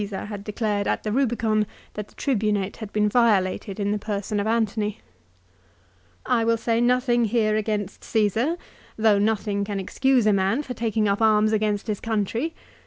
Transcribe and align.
B 0.01 0.07
242 0.07 0.15
LIFE 0.15 0.21
OF 0.23 0.31
CICERO. 0.31 0.35
had 0.35 0.43
declared 0.43 0.87
at 0.87 1.03
the 1.03 1.11
Eubicon 1.11 1.65
that 1.93 2.07
the 2.07 2.15
Tribunate 2.15 2.77
had 2.77 2.91
been 2.91 3.07
violated 3.07 3.79
in 3.79 3.91
the 3.91 3.99
person 3.99 4.39
of 4.39 4.47
Antony." 4.47 4.99
I 6.25 6.43
will 6.43 6.57
say 6.57 6.81
nothing 6.81 7.25
here 7.25 7.55
against 7.55 8.03
Caesar 8.05 8.57
though 8.97 9.19
nothing 9.19 9.63
can 9.63 9.79
excuse 9.79 10.25
a 10.25 10.33
man 10.33 10.63
for 10.63 10.73
taking 10.73 11.07
up 11.07 11.21
arms 11.21 11.53
against 11.53 11.85
his 11.85 11.99
country. 11.99 12.55